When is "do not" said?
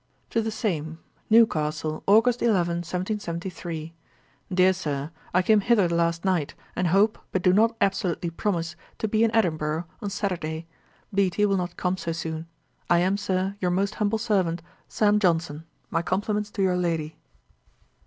7.43-7.75